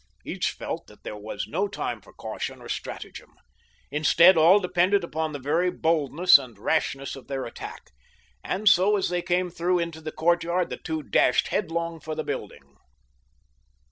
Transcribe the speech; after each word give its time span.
Each 0.25 0.49
felt 0.49 0.87
that 0.87 1.03
there 1.03 1.15
was 1.15 1.45
no 1.47 1.67
time 1.67 2.01
for 2.01 2.11
caution 2.11 2.59
or 2.59 2.67
stratagem. 2.67 3.33
Instead 3.91 4.35
all 4.35 4.59
depended 4.59 5.03
upon 5.03 5.31
the 5.31 5.37
very 5.37 5.69
boldness 5.69 6.39
and 6.39 6.57
rashness 6.57 7.15
of 7.15 7.27
their 7.27 7.45
attack, 7.45 7.91
and 8.43 8.67
so 8.67 8.97
as 8.97 9.09
they 9.09 9.21
came 9.21 9.51
through 9.51 9.77
into 9.77 10.01
the 10.01 10.11
courtyard 10.11 10.71
the 10.71 10.77
two 10.77 11.03
dashed 11.03 11.49
headlong 11.49 11.99
for 11.99 12.15
the 12.15 12.23
building. 12.23 12.77